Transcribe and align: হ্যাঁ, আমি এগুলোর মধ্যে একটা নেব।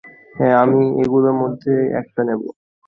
হ্যাঁ, 0.35 0.55
আমি 0.63 0.81
এগুলোর 1.03 1.35
মধ্যে 1.41 1.71
একটা 2.01 2.21
নেব। 2.27 2.41